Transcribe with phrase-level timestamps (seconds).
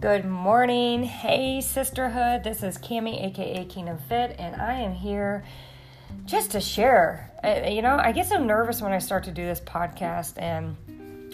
[0.00, 1.02] Good morning.
[1.02, 2.44] Hey, sisterhood.
[2.44, 5.42] This is Cami, aka Kingdom Fit, and I am here
[6.24, 7.32] just to share.
[7.68, 10.76] You know, I get so nervous when I start to do this podcast, and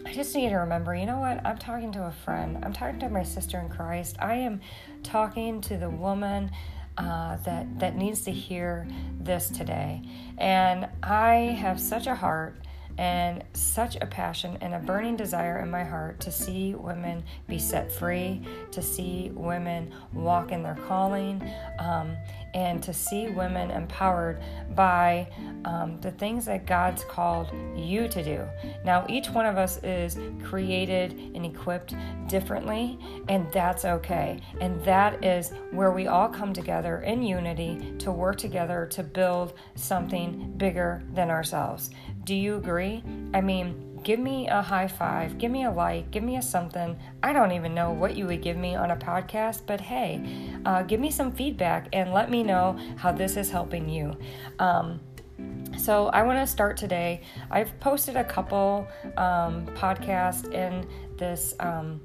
[0.07, 1.45] I just need to remember you know what?
[1.45, 4.17] I'm talking to a friend, I'm talking to my sister in Christ.
[4.19, 4.63] I am
[5.03, 6.51] talking to the woman.
[6.97, 8.87] Uh, that that needs to hear
[9.19, 10.01] this today,
[10.39, 12.57] and I have such a heart
[12.99, 17.59] and such a passion and a burning desire in my heart to see women be
[17.59, 21.43] set free, to see women walk in their calling,
[21.79, 22.17] um,
[22.55, 24.41] and to see women empowered
[24.77, 25.29] by
[25.65, 28.47] um, the things that God's called you to do.
[28.85, 31.95] Now, each one of us is created and equipped
[32.29, 34.41] differently, and that's okay.
[34.61, 39.55] And that is where we all come together in unity to work together to build
[39.75, 41.91] something bigger than ourselves.
[42.25, 43.03] Do you agree?
[43.35, 46.99] I mean, give me a high five, give me a like, give me a something.
[47.23, 50.23] I don't even know what you would give me on a podcast, but hey,
[50.65, 54.17] uh, give me some feedback and let me know how this is helping you.
[54.59, 55.01] Um,
[55.77, 57.23] so I want to start today.
[57.51, 60.87] I've posted a couple um, podcasts in
[61.19, 62.01] this um,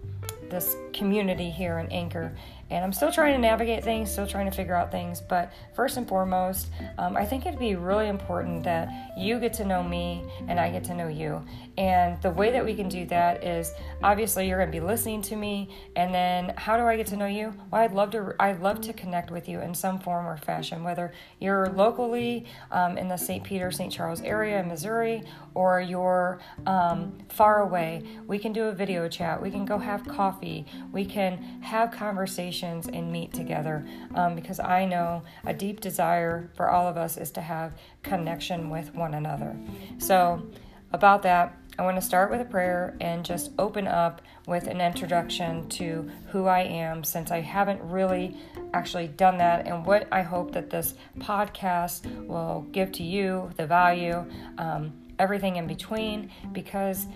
[0.49, 2.35] this community here in Anchor,
[2.69, 5.21] and I'm still trying to navigate things, still trying to figure out things.
[5.21, 6.67] But first and foremost,
[6.97, 10.69] um, I think it'd be really important that you get to know me and I
[10.69, 11.43] get to know you.
[11.77, 15.21] And the way that we can do that is obviously you're going to be listening
[15.23, 17.53] to me, and then how do I get to know you?
[17.71, 18.35] Well, I'd love to.
[18.39, 22.97] I'd love to connect with you in some form or fashion, whether you're locally um,
[22.97, 23.43] in the St.
[23.43, 23.91] Peter, St.
[23.91, 25.23] Charles area in Missouri,
[25.53, 28.03] or you're um, far away.
[28.27, 29.41] We can do a video chat.
[29.41, 30.65] We can go have coffee.
[30.91, 36.69] We can have conversations and meet together um, because I know a deep desire for
[36.69, 39.55] all of us is to have connection with one another.
[39.97, 40.47] So,
[40.91, 44.81] about that, I want to start with a prayer and just open up with an
[44.81, 48.35] introduction to who I am since I haven't really
[48.73, 53.65] actually done that and what I hope that this podcast will give to you the
[53.67, 54.25] value,
[54.57, 57.07] um, everything in between, because.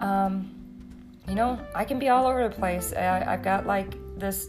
[0.00, 0.60] Um,
[1.30, 2.92] you know, I can be all over the place.
[2.92, 4.48] I, I've got like this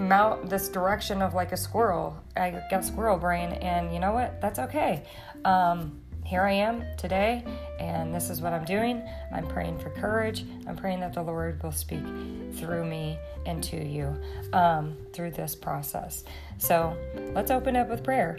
[0.00, 2.16] mount this direction of like a squirrel.
[2.36, 4.40] I got squirrel brain, and you know what?
[4.40, 5.04] That's okay.
[5.44, 7.44] Um, here I am today,
[7.78, 9.02] and this is what I'm doing.
[9.32, 10.44] I'm praying for courage.
[10.66, 12.04] I'm praying that the Lord will speak
[12.54, 14.16] through me and to you
[14.52, 16.24] um, through this process.
[16.58, 16.96] So
[17.34, 18.38] let's open up with prayer.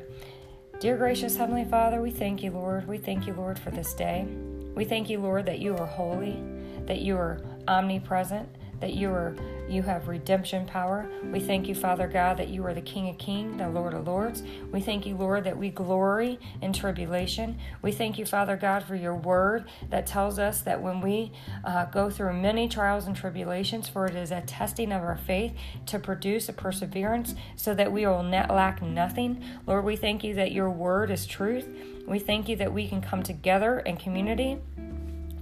[0.80, 2.88] Dear gracious Heavenly Father, we thank you, Lord.
[2.88, 4.26] We thank you, Lord, for this day.
[4.74, 6.42] We thank you, Lord, that you are holy,
[6.86, 8.48] that you are omnipresent,
[8.80, 9.36] that you are
[9.72, 11.10] you have redemption power.
[11.24, 14.06] We thank you, Father God, that you are the King of Kings, the Lord of
[14.06, 14.44] Lords.
[14.72, 17.58] We thank you, Lord, that we glory in tribulation.
[17.82, 21.32] We thank you, Father God, for your word that tells us that when we
[21.64, 25.54] uh, go through many trials and tribulations, for it is a testing of our faith
[25.88, 29.44] to produce a perseverance so that we will not lack nothing.
[29.66, 31.68] Lord, we thank you that your word is truth.
[32.08, 34.58] We thank you that we can come together in community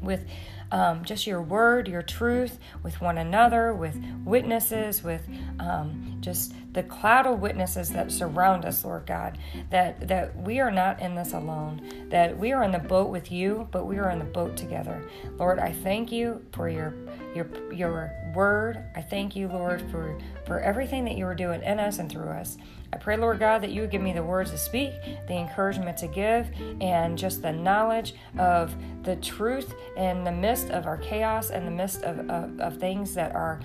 [0.02, 0.26] with
[0.72, 5.28] um, just your word, your truth with one another, with witnesses, with
[5.60, 9.38] um, just the cloud of witnesses that surround us, Lord God.
[9.70, 12.08] That that we are not in this alone.
[12.10, 15.08] That we are in the boat with you, but we are in the boat together.
[15.38, 16.94] Lord, I thank you for your
[17.36, 18.84] your your word.
[18.96, 22.30] I thank you, Lord, for for everything that you are doing in us and through
[22.30, 22.58] us.
[22.92, 24.94] I pray, Lord God, that you would give me the words to speak,
[25.28, 26.50] the encouragement to give,
[26.82, 31.72] and just the knowledge of the truth in the midst of our chaos and the
[31.72, 33.60] midst of, of, of things that are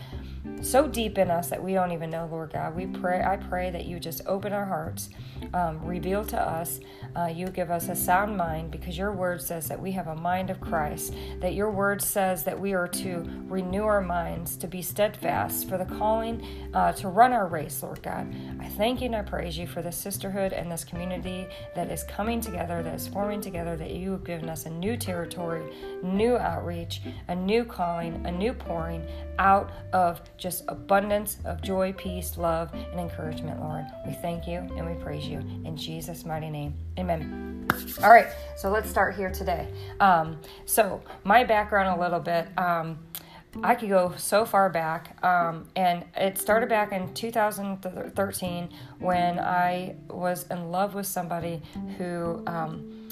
[0.63, 2.75] so deep in us that we don't even know, Lord God.
[2.75, 5.11] We pray, I pray that you just open our hearts,
[5.53, 6.81] um, reveal to us,
[7.17, 10.17] uh, you give us a sound mind because your word says that we have a
[10.17, 14.67] mind of Christ, that your word says that we are to renew our minds, to
[14.67, 16.45] be steadfast for the calling
[16.75, 18.35] uh, to run our race, Lord God.
[18.61, 22.03] I thank you and I praise you for this sisterhood and this community that is
[22.05, 26.37] coming together, that is forming together, that you have given us a new territory, new
[26.37, 29.07] outreach, a new calling, a new pouring
[29.39, 33.85] out of just abundance of joy, peace, love, and encouragement, Lord.
[34.07, 35.39] We thank you and we praise you.
[35.39, 37.04] In Jesus' mighty name, amen.
[38.03, 39.69] All right, so let's start here today.
[40.01, 42.49] Um, so, my background a little bit.
[42.59, 42.99] Um,
[43.63, 48.69] I could go so far back, um, and it started back in 2013
[48.99, 51.63] when I was in love with somebody
[51.97, 53.09] who, um,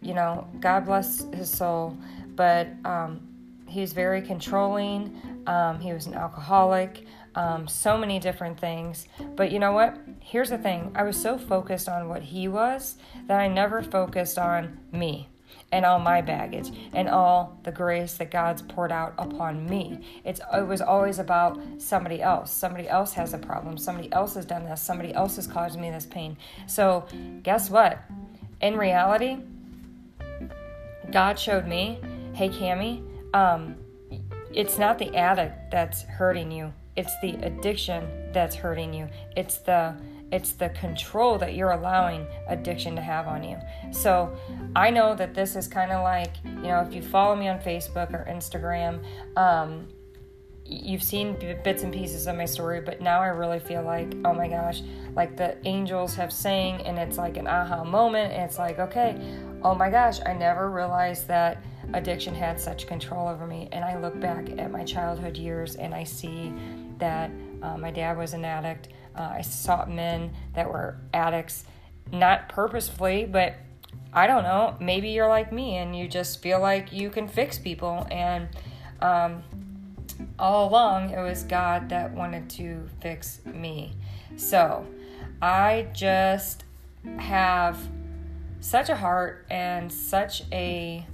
[0.00, 1.96] you know, God bless his soul,
[2.34, 3.20] but um,
[3.66, 5.20] he was very controlling.
[5.46, 7.04] Um, he was an alcoholic,
[7.36, 9.06] um, so many different things.
[9.36, 9.98] But you know what?
[10.20, 12.96] Here's the thing I was so focused on what he was
[13.26, 15.28] that I never focused on me.
[15.72, 19.98] and all my baggage and all the grace that God's poured out upon me.
[20.24, 22.52] It's it was always about somebody else.
[22.52, 23.76] Somebody else has a problem.
[23.76, 24.80] Somebody else has done this.
[24.80, 26.36] Somebody else has caused me this pain.
[26.66, 27.06] So,
[27.42, 27.98] guess what?
[28.60, 29.38] In reality,
[31.10, 31.98] God showed me,
[32.34, 33.02] hey Cami,
[33.34, 33.76] um,
[34.52, 36.72] it's not the addict that's hurting you.
[36.96, 39.08] It's the addiction that's hurting you.
[39.36, 39.96] It's the
[40.32, 43.56] it's the control that you're allowing addiction to have on you.
[43.92, 44.36] So
[44.74, 47.60] I know that this is kind of like, you know, if you follow me on
[47.60, 49.04] Facebook or Instagram,
[49.36, 49.86] um,
[50.66, 54.32] you've seen bits and pieces of my story, but now I really feel like, oh
[54.32, 54.82] my gosh,
[55.14, 58.32] like the angels have sang, and it's like an aha moment.
[58.32, 59.20] And it's like, okay,
[59.62, 61.62] oh my gosh, I never realized that
[61.92, 63.68] addiction had such control over me.
[63.72, 66.52] And I look back at my childhood years and I see
[67.04, 67.30] that
[67.62, 68.88] uh, my dad was an addict.
[69.14, 71.64] Uh, I sought men that were addicts,
[72.10, 73.56] not purposefully, but
[74.14, 74.74] I don't know.
[74.80, 78.06] Maybe you're like me and you just feel like you can fix people.
[78.10, 78.48] And
[79.02, 79.42] um,
[80.38, 83.92] all along, it was God that wanted to fix me.
[84.36, 84.86] So
[85.42, 86.64] I just
[87.18, 87.78] have
[88.60, 91.06] such a heart and such a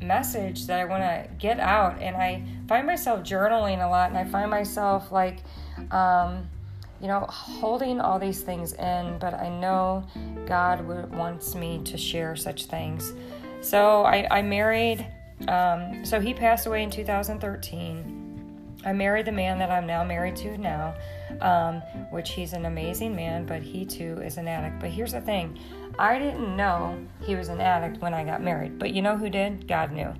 [0.00, 2.00] message that I want to get out.
[2.00, 5.38] And I find myself journaling a lot, and I find myself like,
[5.90, 6.48] um,
[7.00, 10.06] you know, holding all these things in, but I know
[10.46, 13.12] God wants me to share such things.
[13.60, 15.06] So I, I married,
[15.48, 18.24] um, so he passed away in 2013.
[18.84, 20.94] I married the man that I'm now married to now,
[21.40, 21.76] um,
[22.10, 24.80] which he's an amazing man, but he too is an addict.
[24.80, 25.58] But here's the thing
[25.98, 29.28] I didn't know he was an addict when I got married, but you know who
[29.28, 29.68] did?
[29.68, 30.12] God knew.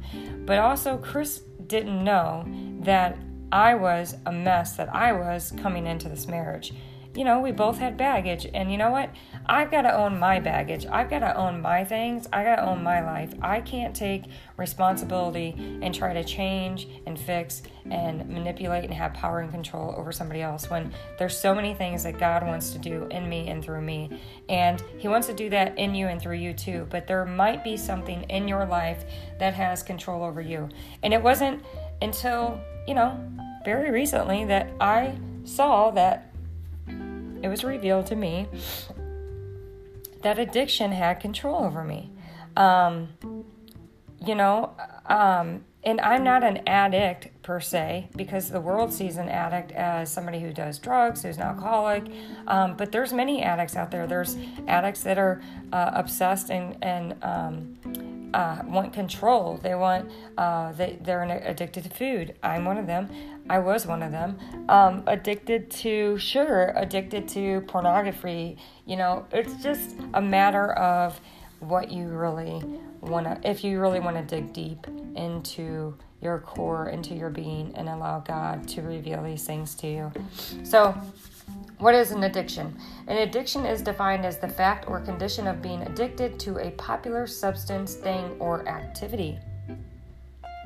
[0.47, 2.45] But also, Chris didn't know
[2.81, 3.17] that
[3.51, 6.73] I was a mess that I was coming into this marriage
[7.15, 8.47] you know, we both had baggage.
[8.53, 9.11] And you know what?
[9.47, 10.87] I've got to own my baggage.
[10.87, 12.27] I've got to own my things.
[12.33, 13.35] I got to own my life.
[13.43, 14.25] I can't take
[14.57, 20.13] responsibility and try to change and fix and manipulate and have power and control over
[20.13, 23.63] somebody else when there's so many things that God wants to do in me and
[23.63, 24.21] through me.
[24.49, 26.87] And He wants to do that in you and through you too.
[26.89, 29.05] But there might be something in your life
[29.39, 30.71] that has control over you.
[31.03, 31.63] And it wasn't
[32.01, 32.59] until,
[32.89, 33.19] you know,
[33.65, 36.31] very recently that I saw that
[37.43, 38.49] it was revealed to me
[40.25, 42.11] that addiction had control over me.
[42.57, 43.09] Um,
[44.27, 44.75] you know,
[45.07, 50.11] um, and I'm not an addict per se because the world sees an addict as
[50.11, 52.05] somebody who does drugs, who's an alcoholic.
[52.47, 54.07] Um, but there's many addicts out there.
[54.07, 54.37] There's
[54.67, 55.43] addicts that are
[55.73, 57.77] uh, obsessed and and um,
[58.35, 59.59] uh, want control.
[59.63, 62.35] They want uh, they they're addicted to food.
[62.43, 63.09] I'm one of them.
[63.49, 64.39] I was one of them.
[64.69, 68.59] Um, addicted to sugar, addicted to pornography.
[68.87, 71.21] You know, it's just a matter of
[71.61, 72.63] what you really
[73.01, 73.49] want to.
[73.49, 78.19] If you really want to dig deep into your core, into your being, and allow
[78.19, 80.13] God to reveal these things to you.
[80.65, 80.95] So
[81.79, 82.77] what is an addiction?
[83.09, 87.27] An addiction is defined as the fact or condition of being addicted to a popular
[87.27, 89.39] substance, thing, or activity.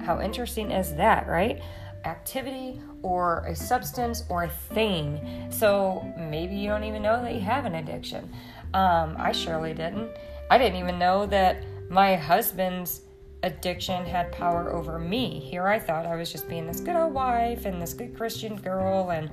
[0.00, 1.62] How interesting is that, right?
[2.04, 5.48] Activity or a substance or a thing.
[5.50, 8.30] So maybe you don't even know that you have an addiction.
[8.74, 10.10] Um, I surely didn't.
[10.50, 13.00] I didn't even know that my husband's
[13.42, 15.38] addiction had power over me.
[15.38, 18.56] Here I thought I was just being this good old wife and this good Christian
[18.56, 19.30] girl and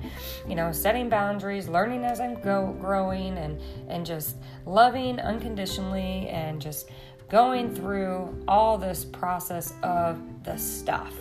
[0.48, 6.60] you know setting boundaries, learning as I'm go- growing and and just loving unconditionally and
[6.60, 6.88] just
[7.28, 11.14] going through all this process of the stuff.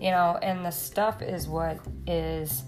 [0.00, 2.64] You know, and the stuff is what is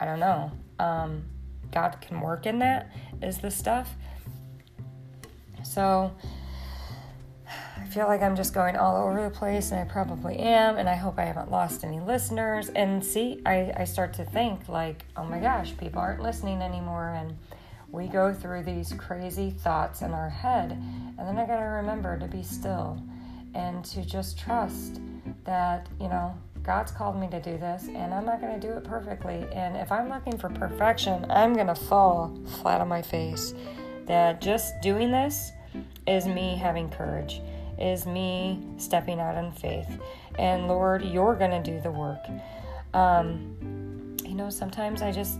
[0.00, 0.50] I don't know.
[0.78, 1.24] Um
[1.70, 2.90] God can work in that
[3.22, 3.94] is the stuff.
[5.62, 6.12] So
[7.90, 10.94] feel like I'm just going all over the place, and I probably am, and I
[10.94, 12.68] hope I haven't lost any listeners.
[12.68, 17.14] And see, I, I start to think, like, oh my gosh, people aren't listening anymore,
[17.16, 17.36] and
[17.90, 22.26] we go through these crazy thoughts in our head, and then I gotta remember to
[22.26, 23.02] be still
[23.54, 25.00] and to just trust
[25.44, 26.32] that, you know,
[26.62, 29.44] God's called me to do this, and I'm not to do it perfectly.
[29.52, 33.54] And if I'm looking for perfection, I'm to fall flat on my face.
[34.06, 35.50] That just doing this
[36.06, 37.40] is me having courage
[37.80, 39.88] is me stepping out in faith.
[40.38, 42.24] And Lord, you're going to do the work.
[42.94, 45.38] Um, you know, sometimes I just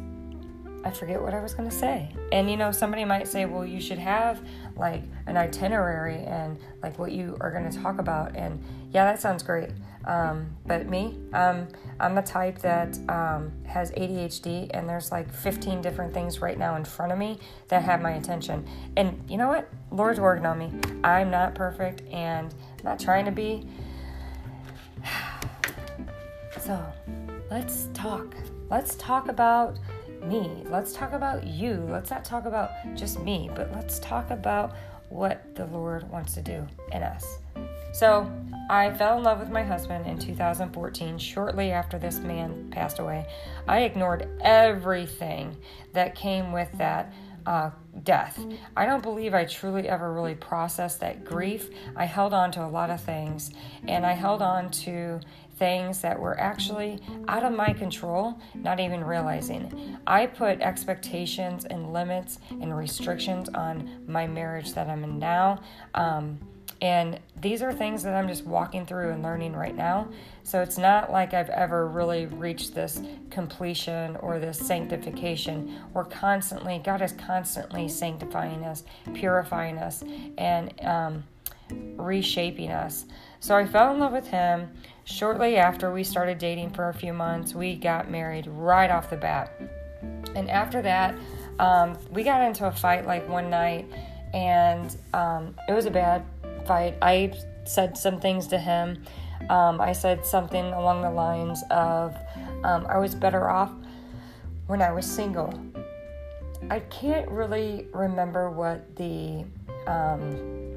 [0.83, 2.11] I forget what I was going to say.
[2.33, 4.41] And you know, somebody might say, "Well, you should have
[4.77, 9.21] like an itinerary and like what you are going to talk about." And yeah, that
[9.21, 9.71] sounds great.
[10.07, 11.69] Um, but me, um,
[11.99, 16.77] I'm a type that um, has ADHD, and there's like 15 different things right now
[16.77, 18.67] in front of me that have my attention.
[18.97, 19.69] And you know what?
[19.91, 20.73] Lord's working on me.
[21.05, 23.67] I'm not perfect, and not trying to be.
[26.61, 26.85] So,
[27.51, 28.35] let's talk.
[28.69, 29.79] Let's talk about
[30.23, 30.63] me.
[30.67, 31.87] Let's talk about you.
[31.89, 34.75] Let's not talk about just me, but let's talk about
[35.09, 37.39] what the Lord wants to do in us.
[37.93, 38.31] So,
[38.71, 43.27] I fell in love with my husband in 2014, shortly after this man passed away.
[43.67, 45.57] I ignored everything
[45.93, 47.13] that came with that
[47.47, 47.71] uh,
[48.05, 48.39] death.
[48.77, 51.69] I don't believe I truly ever really processed that grief.
[51.97, 53.51] I held on to a lot of things,
[53.89, 55.21] and I held on to
[55.61, 56.99] things that were actually
[57.29, 59.99] out of my control, not even realizing.
[60.07, 65.61] I put expectations and limits and restrictions on my marriage that I'm in now.
[65.95, 66.41] Um,
[66.81, 70.09] and these are things that I'm just walking through and learning right now.
[70.45, 75.79] So it's not like I've ever really reached this completion or this sanctification.
[75.93, 80.03] We're constantly, God is constantly sanctifying us, purifying us,
[80.39, 81.25] and um,
[81.97, 83.05] reshaping us.
[83.41, 84.71] So I fell in love with him.
[85.05, 89.17] Shortly after we started dating for a few months, we got married right off the
[89.17, 89.53] bat.
[90.35, 91.15] And after that,
[91.59, 93.91] um, we got into a fight like one night,
[94.33, 96.25] and um, it was a bad
[96.67, 96.97] fight.
[97.03, 97.33] I
[97.65, 99.03] said some things to him.
[99.49, 102.17] Um, I said something along the lines of,
[102.63, 103.73] um, I was better off
[104.67, 105.53] when I was single.
[106.71, 109.45] I can't really remember what the
[109.87, 110.70] um,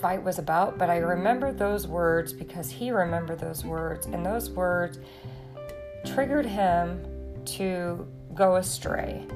[0.00, 4.50] fight was about, but I remember those words because he remembered those words, and those
[4.50, 4.98] words
[6.04, 7.04] triggered him
[7.44, 9.26] to go astray.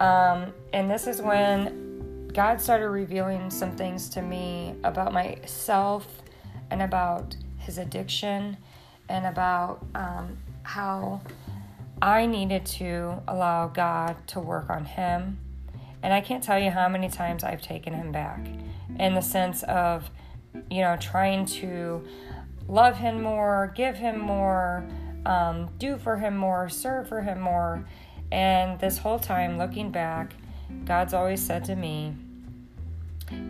[0.00, 6.06] Um, and this is when God started revealing some things to me about myself
[6.70, 8.56] and about his addiction
[9.08, 11.20] and about um, how
[12.02, 15.38] I needed to allow God to work on him.
[16.02, 18.46] And I can't tell you how many times I've taken him back
[18.98, 20.10] in the sense of,
[20.70, 22.06] you know, trying to
[22.68, 24.86] love him more, give him more,
[25.24, 27.84] um, do for him more, serve for him more.
[28.32, 30.34] And this whole time, looking back,
[30.84, 32.14] God's always said to me,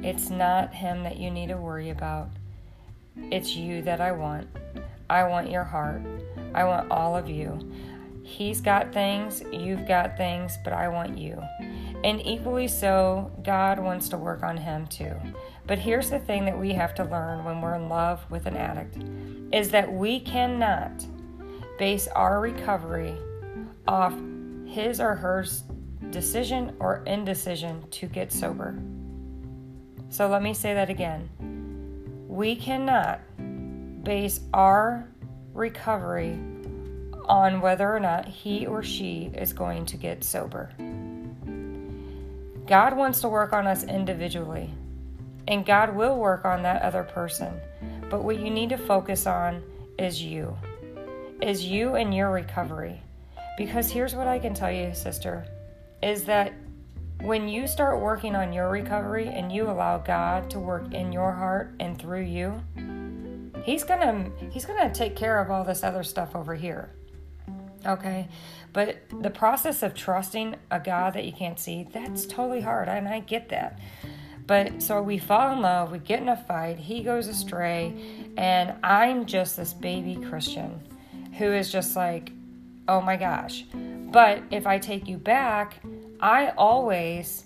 [0.02, 2.30] it's not him that you need to worry about.
[3.16, 4.48] It's you that I want.
[5.08, 6.02] I want your heart.
[6.54, 7.58] I want all of you.
[8.22, 11.40] He's got things, you've got things, but I want you.
[12.06, 15.12] And equally so, God wants to work on him too.
[15.66, 18.56] But here's the thing that we have to learn when we're in love with an
[18.56, 18.98] addict
[19.52, 21.04] is that we cannot
[21.80, 23.16] base our recovery
[23.88, 24.14] off
[24.66, 25.44] his or her
[26.10, 28.78] decision or indecision to get sober.
[30.08, 31.28] So let me say that again.
[32.28, 33.20] We cannot
[34.04, 35.08] base our
[35.52, 36.38] recovery
[37.24, 40.70] on whether or not he or she is going to get sober.
[42.66, 44.70] God wants to work on us individually,
[45.46, 47.60] and God will work on that other person.
[48.10, 49.62] But what you need to focus on
[49.98, 50.56] is you,
[51.40, 53.00] is you and your recovery.
[53.56, 55.46] Because here's what I can tell you, sister,
[56.02, 56.52] is that
[57.20, 61.32] when you start working on your recovery and you allow God to work in your
[61.32, 62.60] heart and through you,
[63.62, 66.90] he's going to he's going to take care of all this other stuff over here.
[67.86, 68.28] Okay?
[68.72, 73.08] But the process of trusting a God that you can't see, that's totally hard and
[73.08, 73.78] I get that.
[74.46, 77.94] But so we fall in love, we get in a fight, he goes astray,
[78.36, 80.80] and I'm just this baby Christian
[81.36, 82.32] who is just like,
[82.86, 83.64] oh my gosh.
[83.72, 85.82] But if I take you back,
[86.20, 87.44] I always,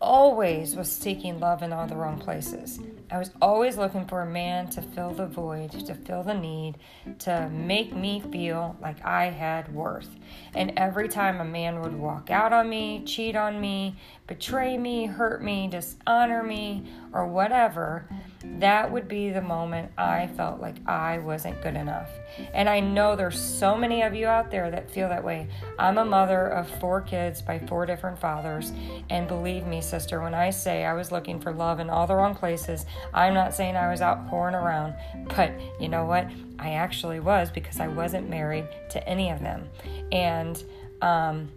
[0.00, 2.80] always was seeking love in all the wrong places.
[3.12, 6.76] I was always looking for a man to fill the void, to fill the need,
[7.20, 10.08] to make me feel like I had worth.
[10.54, 13.96] And every time a man would walk out on me, cheat on me,
[14.28, 18.08] betray me, hurt me, dishonor me, or whatever,
[18.42, 22.08] that would be the moment I felt like I wasn't good enough.
[22.54, 25.48] And I know there's so many of you out there that feel that way.
[25.78, 28.72] I'm a mother of four kids by four different fathers.
[29.10, 32.14] And believe me, sister, when I say I was looking for love in all the
[32.14, 34.94] wrong places, I'm not saying I was out pouring around.
[35.36, 36.30] But you know what?
[36.58, 39.68] I actually was because I wasn't married to any of them.
[40.12, 40.62] And,
[41.02, 41.50] um,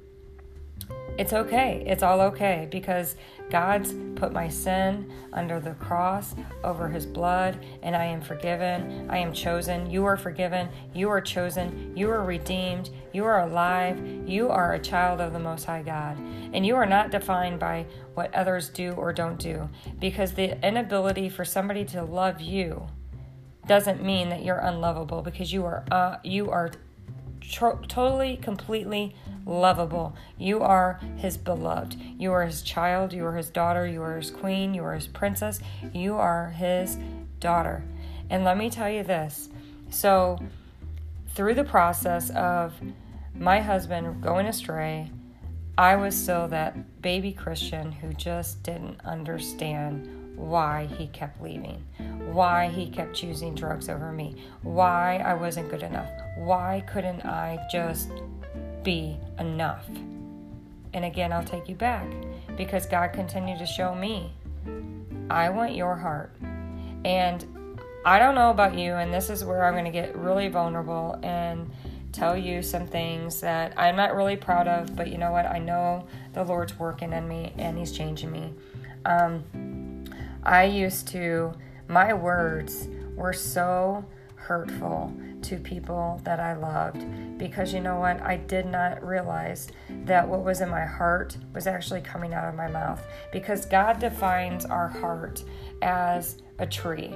[1.18, 1.84] it's okay.
[1.86, 3.16] It's all okay because
[3.54, 6.34] God's put my sin under the cross
[6.64, 9.08] over his blood, and I am forgiven.
[9.12, 9.92] I am chosen.
[9.92, 10.70] You are forgiven.
[10.96, 11.94] You are chosen.
[11.96, 12.90] You are redeemed.
[13.14, 14.02] You are alive.
[14.28, 16.18] You are a child of the Most High God.
[16.52, 19.70] And you are not defined by what others do or don't do
[20.00, 22.88] because the inability for somebody to love you
[23.68, 26.72] doesn't mean that you're unlovable because you are uh, you are
[27.40, 30.16] tro- totally completely lovable.
[30.38, 31.96] You are his beloved.
[32.18, 33.14] You are his child.
[33.14, 33.86] You are his daughter.
[33.86, 34.74] You are his queen.
[34.74, 35.60] You are his princess.
[35.94, 36.98] You are his
[37.40, 37.84] daughter.
[38.30, 39.50] And let me tell you this.
[39.90, 40.40] So,
[41.36, 42.74] through the process of
[43.36, 45.10] my husband going astray,
[45.78, 51.84] I was still that baby Christian who just didn't understand why he kept leaving,
[52.32, 57.60] why he kept choosing drugs over me, why I wasn't good enough, why couldn't I
[57.72, 58.12] just
[58.84, 59.86] be enough.
[60.94, 62.08] And again, I'll take you back
[62.56, 64.32] because God continued to show me
[65.30, 66.36] I want your heart.
[67.06, 67.46] And
[68.06, 71.20] I don't know about you, and this is where I'm going to get really vulnerable
[71.24, 71.72] and
[72.12, 75.46] tell you some things that I'm not really proud of, but you know what?
[75.46, 78.54] I know the Lord's working in me and He's changing me.
[79.06, 80.04] Um,
[80.44, 81.54] I used to,
[81.88, 84.06] my words were so
[84.48, 87.06] hurtful to people that I loved
[87.38, 88.22] because you know what?
[88.22, 89.68] I did not realize
[90.06, 94.00] that what was in my heart was actually coming out of my mouth because God
[94.00, 95.44] defines our heart
[95.82, 97.14] as a tree.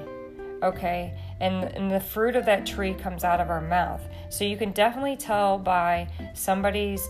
[0.63, 4.01] Okay, and, and the fruit of that tree comes out of our mouth.
[4.29, 7.07] So you can definitely tell by somebody's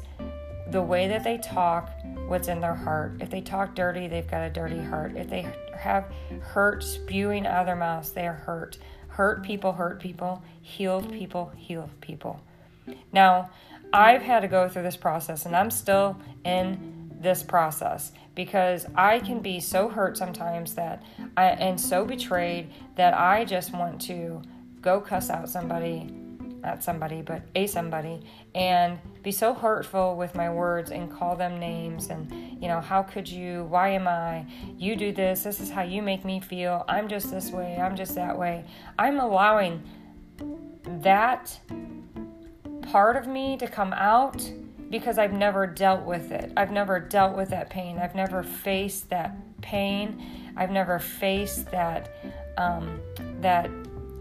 [0.71, 1.89] the way that they talk
[2.27, 3.13] what's in their heart.
[3.21, 5.15] If they talk dirty, they've got a dirty heart.
[5.15, 5.47] If they
[5.77, 8.77] have hurt spewing out of their mouths, they are hurt.
[9.17, 12.39] Hurt people hurt people, healed people heal people.
[13.11, 13.49] Now,
[13.91, 19.17] I've had to go through this process and I'm still in this process because I
[19.17, 21.01] can be so hurt sometimes that
[21.35, 24.43] I and so betrayed that I just want to
[24.83, 26.13] go cuss out somebody
[26.61, 28.21] not somebody, but a somebody,
[28.57, 33.03] and be so hurtful with my words and call them names and, you know, how
[33.03, 33.65] could you?
[33.65, 34.47] Why am I?
[34.77, 35.43] You do this.
[35.43, 36.83] This is how you make me feel.
[36.87, 37.77] I'm just this way.
[37.77, 38.65] I'm just that way.
[38.97, 39.83] I'm allowing
[41.03, 41.59] that
[42.81, 44.51] part of me to come out
[44.89, 46.51] because I've never dealt with it.
[46.57, 47.99] I've never dealt with that pain.
[47.99, 50.51] I've never faced that pain.
[50.55, 52.09] I've never faced that
[52.57, 53.01] um,
[53.41, 53.69] that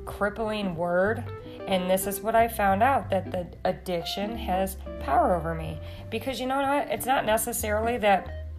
[0.04, 1.24] crippling word
[1.66, 5.78] and this is what I found out that the addiction has power over me.
[6.10, 6.88] Because you know what?
[6.90, 8.50] It's not necessarily that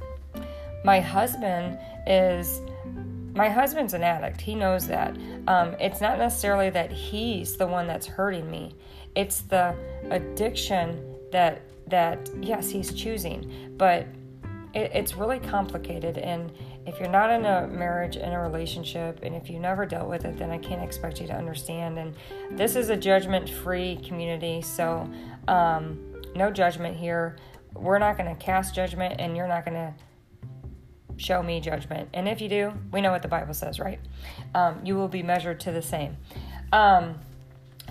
[0.84, 2.62] my husband is.
[3.34, 4.42] My husband's an addict.
[4.42, 5.16] He knows that.
[5.48, 8.76] Um, it's not necessarily that he's the one that's hurting me.
[9.16, 9.76] It's the
[10.10, 14.08] addiction that that yes, he's choosing, but
[14.74, 16.52] it, it's really complicated and
[16.88, 20.24] if you're not in a marriage in a relationship and if you never dealt with
[20.24, 22.00] it then i can't expect you to understand.
[22.00, 22.16] And
[22.52, 25.10] this is a judgment free community so
[25.48, 26.00] um,
[26.36, 27.36] no judgment here.
[27.74, 29.94] We're not going to cast judgment and you're not going to
[31.18, 32.10] show me judgment.
[32.14, 34.00] And if you do we know what the bible says right?
[34.56, 36.18] Um, you will be measured to the same.
[36.72, 37.16] Um,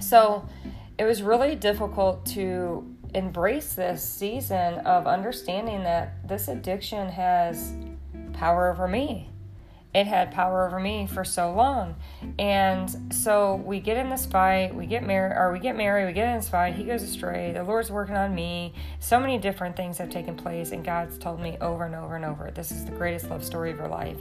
[0.01, 0.49] so
[0.99, 7.75] it was really difficult to embrace this season of understanding that this addiction has
[8.37, 9.31] power over me.
[9.95, 11.97] It had power over me for so long.
[12.39, 16.13] And so we get in this fight, we get married, or we get married, we
[16.13, 18.75] get in this fight, he goes astray, the Lord's working on me.
[19.01, 22.27] So many different things have taken place, and God's told me over and over and
[22.27, 24.19] over, this is the greatest love story of your life.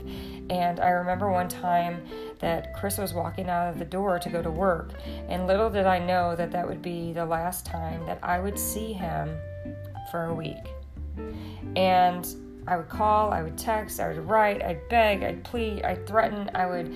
[0.48, 2.00] And I remember one time
[2.38, 4.92] that Chris was walking out of the door to go to work,
[5.28, 8.58] and little did I know that that would be the last time that I would
[8.58, 9.36] see him
[10.10, 10.56] for a week.
[11.74, 12.26] And
[12.66, 16.50] I would call, I would text, I would write, I'd beg, I'd plead, I'd threaten,
[16.54, 16.94] I would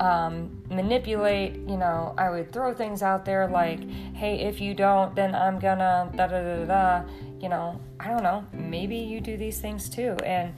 [0.00, 5.14] um, manipulate, you know, I would throw things out there like, hey, if you don't,
[5.14, 7.04] then I'm gonna da da da da,
[7.40, 10.16] you know, I don't know, maybe you do these things too.
[10.24, 10.54] And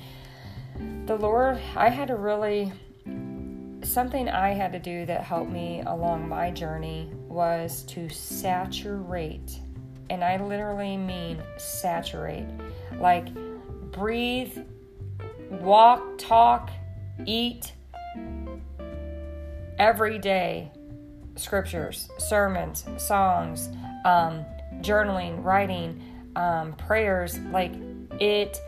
[1.07, 2.73] the Lord, I had to really,
[3.83, 9.59] something I had to do that helped me along my journey was to saturate.
[10.09, 12.47] And I literally mean saturate.
[12.99, 13.27] Like,
[13.97, 14.59] breathe,
[15.51, 16.71] walk, talk,
[17.25, 17.73] eat
[19.79, 20.71] every day
[21.37, 23.69] scriptures, sermons, songs,
[24.05, 24.45] um,
[24.81, 26.03] journaling, writing,
[26.35, 27.39] um, prayers.
[27.39, 27.73] Like
[28.21, 28.61] it,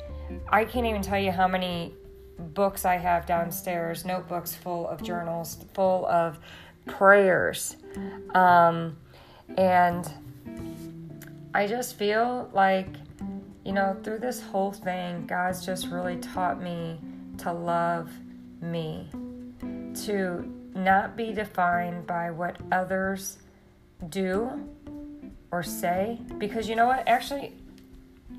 [0.48, 1.94] I can't even tell you how many
[2.38, 6.38] books I have downstairs, notebooks full of journals, full of
[6.86, 7.76] prayers.
[8.34, 8.96] Um,
[9.56, 10.10] and
[11.54, 12.88] I just feel like
[13.64, 16.98] you know, through this whole thing, God's just really taught me
[17.38, 18.10] to love
[18.60, 19.08] me,
[20.04, 23.38] to not be defined by what others
[24.08, 24.68] do
[25.50, 26.18] or say.
[26.38, 27.06] Because you know what?
[27.08, 27.54] Actually,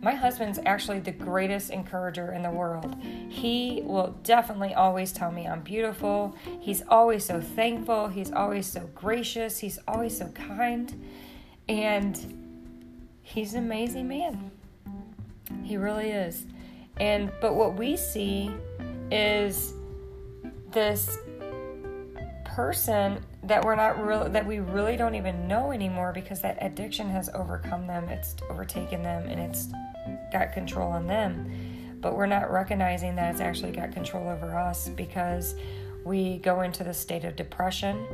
[0.01, 2.95] my husband's actually the greatest encourager in the world.
[3.29, 6.35] He will definitely always tell me I'm beautiful.
[6.59, 8.07] He's always so thankful.
[8.07, 9.59] He's always so gracious.
[9.59, 11.05] He's always so kind.
[11.67, 14.51] And he's an amazing man.
[15.63, 16.45] He really is.
[16.97, 18.51] And but what we see
[19.11, 19.73] is
[20.71, 21.17] this
[22.45, 27.09] person that we're not real that we really don't even know anymore because that addiction
[27.09, 29.69] has overcome them it's overtaken them and it's
[30.31, 31.49] got control on them
[32.01, 35.55] but we're not recognizing that it's actually got control over us because
[36.05, 38.05] we go into the state of depression.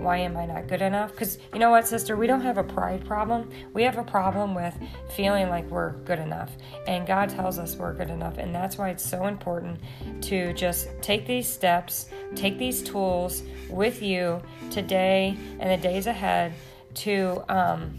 [0.00, 1.12] Why am I not good enough?
[1.12, 3.50] Because you know what, sister, we don't have a pride problem.
[3.74, 4.74] We have a problem with
[5.14, 6.50] feeling like we're good enough.
[6.86, 8.38] And God tells us we're good enough.
[8.38, 9.78] And that's why it's so important
[10.22, 16.54] to just take these steps, take these tools with you today and the days ahead
[16.94, 17.98] to um,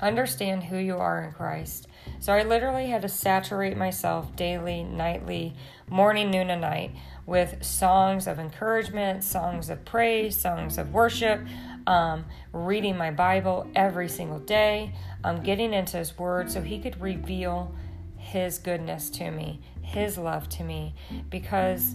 [0.00, 1.88] understand who you are in Christ.
[2.20, 5.54] So I literally had to saturate myself daily, nightly,
[5.88, 6.92] morning, noon, and night
[7.26, 11.40] with songs of encouragement, songs of praise, songs of worship,
[11.86, 14.92] um, reading my Bible every single day,
[15.24, 17.74] um, getting into His Word so He could reveal
[18.16, 20.94] His goodness to me, His love to me.
[21.28, 21.94] Because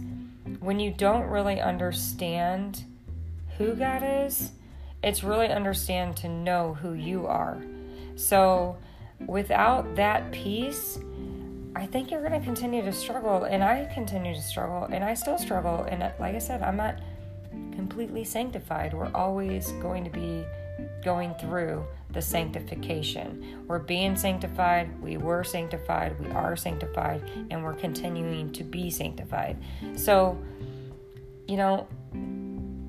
[0.60, 2.84] when you don't really understand
[3.58, 4.52] who God is,
[5.04, 7.58] it's really understand to know who you are.
[8.16, 8.78] So
[9.26, 11.00] without that peace,
[11.76, 15.14] I think you're going to continue to struggle, and I continue to struggle, and I
[15.14, 15.84] still struggle.
[15.84, 17.00] And uh, like I said, I'm not
[17.74, 18.94] completely sanctified.
[18.94, 20.46] We're always going to be
[21.04, 23.64] going through the sanctification.
[23.68, 29.58] We're being sanctified, we were sanctified, we are sanctified, and we're continuing to be sanctified.
[29.96, 30.38] So,
[31.48, 31.88] you know,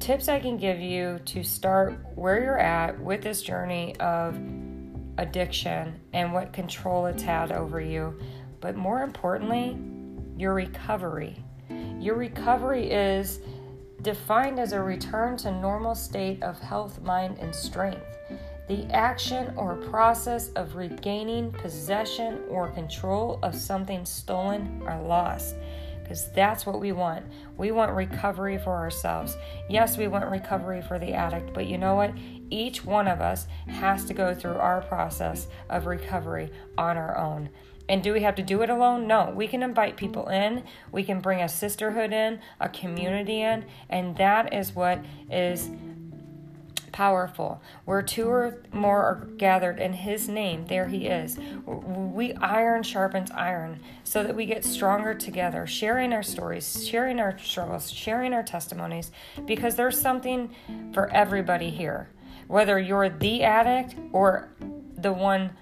[0.00, 4.36] tips I can give you to start where you're at with this journey of
[5.18, 8.18] addiction and what control it's had over you
[8.62, 9.76] but more importantly,
[10.38, 11.36] your recovery.
[12.00, 13.40] Your recovery is
[14.00, 18.06] defined as a return to normal state of health, mind, and strength.
[18.68, 25.56] The action or process of regaining possession or control of something stolen or lost.
[26.02, 27.24] Because that's what we want.
[27.56, 29.36] We want recovery for ourselves.
[29.68, 32.12] Yes, we want recovery for the addict, but you know what?
[32.52, 37.48] Each one of us has to go through our process of recovery on our own.
[37.88, 39.06] And do we have to do it alone?
[39.06, 39.32] No.
[39.34, 40.62] We can invite people in.
[40.92, 45.70] We can bring a sisterhood in, a community in, and that is what is
[46.92, 47.62] powerful.
[47.86, 51.38] Where two or more are gathered in His name, there He is.
[51.66, 57.38] We iron sharpens iron so that we get stronger together, sharing our stories, sharing our
[57.38, 59.10] struggles, sharing our testimonies,
[59.46, 60.54] because there's something
[60.92, 62.10] for everybody here.
[62.52, 64.50] Whether you're the addict or
[64.98, 65.56] the one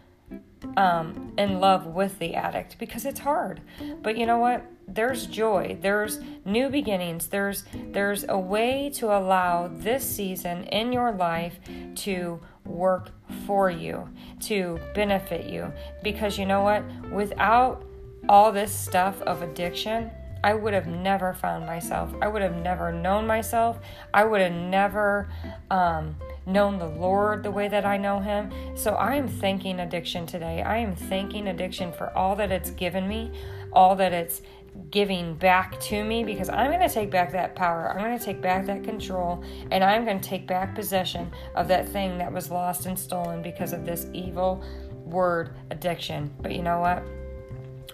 [0.76, 3.60] um, in love with the addict because it's hard.
[4.02, 4.64] But you know what?
[4.88, 5.78] There's joy.
[5.80, 7.28] There's new beginnings.
[7.28, 11.60] There's there's a way to allow this season in your life
[12.06, 13.10] to work
[13.46, 14.08] for you,
[14.40, 15.72] to benefit you.
[16.02, 16.82] Because you know what?
[17.12, 17.84] Without
[18.28, 20.10] all this stuff of addiction,
[20.42, 22.12] I would have never found myself.
[22.22, 23.78] I would have never known myself.
[24.14, 25.28] I would have never
[25.70, 28.50] um, known the Lord the way that I know Him.
[28.74, 30.62] So I am thanking addiction today.
[30.62, 33.30] I am thanking addiction for all that it's given me,
[33.72, 34.42] all that it's
[34.90, 37.90] giving back to me because I'm going to take back that power.
[37.90, 41.68] I'm going to take back that control and I'm going to take back possession of
[41.68, 44.62] that thing that was lost and stolen because of this evil
[45.04, 46.30] word addiction.
[46.40, 47.02] But you know what?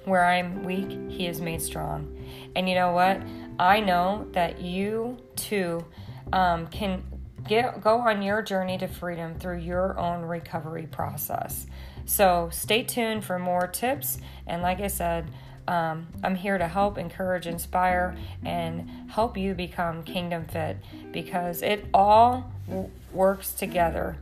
[0.05, 2.17] Where I'm weak, He is made strong.
[2.55, 3.21] And you know what?
[3.59, 5.85] I know that you too
[6.33, 7.03] um, can
[7.49, 11.67] get go on your journey to freedom through your own recovery process.
[12.05, 14.19] So stay tuned for more tips.
[14.47, 15.31] And like I said,
[15.69, 20.79] um, I'm here to help, encourage, inspire, and help you become kingdom fit
[21.13, 24.17] because it all w- works together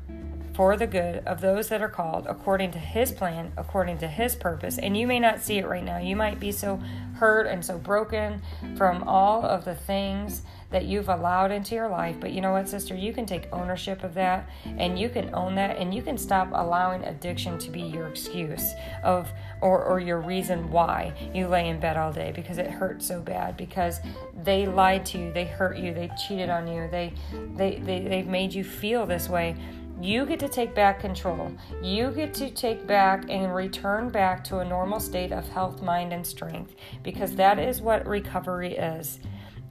[0.55, 4.37] for the good of those that are called according to his plan, according to his
[4.37, 4.79] purpose.
[4.79, 5.99] And you may not see it right now.
[5.99, 6.81] You might be so
[7.17, 8.41] hurt and so broken
[8.77, 10.43] from all of the things
[10.75, 12.17] that you've allowed into your life.
[12.19, 12.97] But you know what, sister?
[12.97, 16.49] You can take ownership of that and you can own that and you can stop
[16.53, 18.73] allowing addiction to be your excuse
[19.05, 23.07] of or, or your reason why you lay in bed all day because it hurts
[23.07, 24.01] so bad because
[24.43, 27.13] they lied to you, they hurt you, they cheated on you, they
[27.55, 29.55] they, they they've made you feel this way
[30.01, 31.53] you get to take back control.
[31.81, 36.13] You get to take back and return back to a normal state of health, mind,
[36.13, 39.21] and strength because that is what recovery is.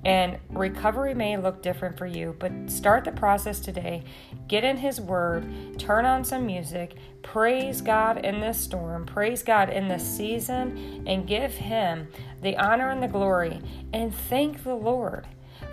[0.06, 4.04] And recovery may look different for you, but start the process today.
[4.48, 9.70] Get in His Word, turn on some music, praise God in this storm, praise God
[9.70, 12.10] in this season, and give Him
[12.42, 13.62] the honor and the glory.
[13.94, 15.26] And thank the Lord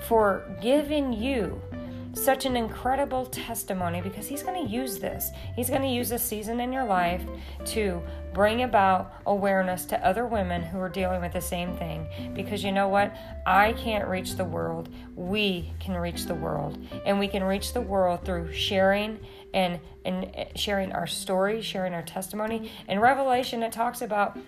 [0.06, 1.60] for giving you
[2.12, 5.30] such an incredible testimony because He's going to use this.
[5.54, 7.22] He's going to use this season in your life
[7.66, 12.06] to bring about awareness to other women who are dealing with the same thing.
[12.34, 13.16] Because you know what?
[13.46, 14.88] I can't reach the world.
[15.16, 16.78] We can reach the world.
[17.04, 19.20] And we can reach the world through sharing
[19.54, 22.70] and, and sharing our story, sharing our testimony.
[22.88, 24.38] In Revelation, it talks about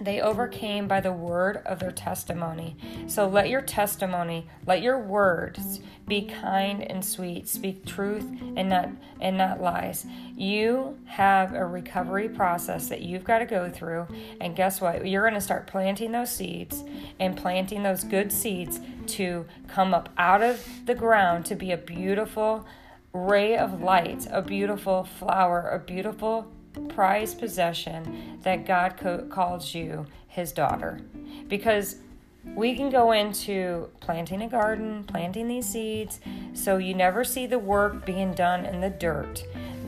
[0.00, 2.76] they overcame by the word of their testimony.
[3.08, 7.48] So let your testimony, let your words be kind and sweet.
[7.48, 8.24] Speak truth
[8.56, 10.06] and not and not lies.
[10.36, 14.06] You have a recovery process that you've got to go through,
[14.40, 15.06] and guess what?
[15.06, 16.84] You're going to start planting those seeds
[17.18, 21.76] and planting those good seeds to come up out of the ground to be a
[21.76, 22.64] beautiful
[23.12, 26.52] ray of light, a beautiful flower, a beautiful
[26.88, 31.00] prized possession that God co- calls you his daughter.
[31.48, 31.96] Because
[32.44, 36.20] we can go into planting a garden, planting these seeds,
[36.54, 39.44] so you never see the work being done in the dirt.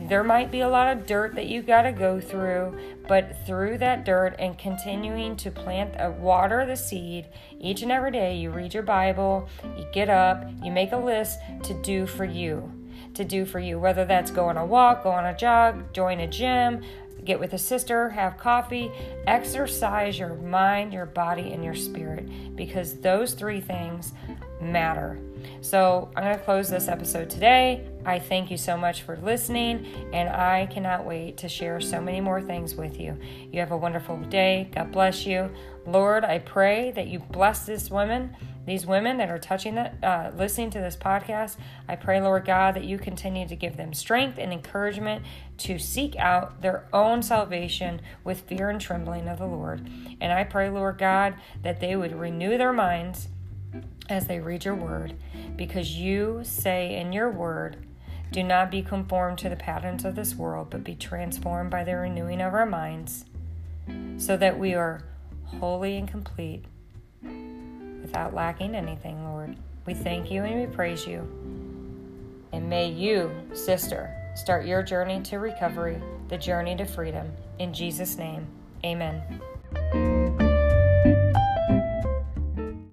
[0.07, 3.77] There might be a lot of dirt that you got to go through, but through
[3.77, 7.27] that dirt and continuing to plant, uh, water the seed
[7.59, 11.39] each and every day, you read your Bible, you get up, you make a list
[11.63, 12.80] to do for you
[13.15, 16.19] to do for you, whether that's go on a walk, go on a jog, join
[16.19, 16.81] a gym,
[17.23, 18.91] get with a sister, have coffee,
[19.27, 24.13] exercise your mind, your body, and your spirit because those three things
[24.61, 25.19] matter.
[25.61, 27.87] So, I'm going to close this episode today.
[28.05, 32.21] I thank you so much for listening, and I cannot wait to share so many
[32.21, 33.17] more things with you.
[33.51, 34.69] You have a wonderful day.
[34.73, 35.51] God bless you.
[35.85, 40.31] Lord, I pray that you bless this woman these women that are touching that, uh,
[40.35, 44.37] listening to this podcast, I pray, Lord God, that you continue to give them strength
[44.37, 45.25] and encouragement
[45.59, 49.89] to seek out their own salvation with fear and trembling of the Lord.
[50.19, 53.29] And I pray, Lord God, that they would renew their minds
[54.09, 55.15] as they read your word,
[55.55, 57.77] because you say in your word,
[58.31, 61.95] do not be conformed to the patterns of this world, but be transformed by the
[61.95, 63.25] renewing of our minds,
[64.17, 65.03] so that we are
[65.59, 66.65] holy and complete
[68.01, 69.55] without lacking anything, Lord.
[69.85, 71.19] We thank you and we praise you.
[72.53, 77.31] And may you, sister, start your journey to recovery, the journey to freedom.
[77.59, 78.47] In Jesus' name,
[78.83, 79.21] amen.